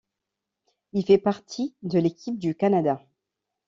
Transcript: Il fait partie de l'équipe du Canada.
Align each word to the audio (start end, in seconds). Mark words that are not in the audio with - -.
Il 0.93 1.05
fait 1.05 1.19
partie 1.19 1.75
de 1.83 1.99
l'équipe 1.99 2.39
du 2.39 2.55
Canada. 2.55 3.05